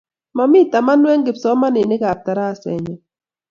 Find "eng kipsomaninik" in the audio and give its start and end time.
1.13-2.03